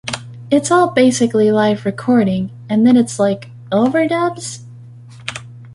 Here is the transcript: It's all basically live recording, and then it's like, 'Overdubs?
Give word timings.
It's 0.49 0.71
all 0.71 0.87
basically 0.89 1.51
live 1.51 1.85
recording, 1.85 2.49
and 2.67 2.87
then 2.87 2.97
it's 2.97 3.19
like, 3.19 3.51
'Overdubs? 3.71 4.63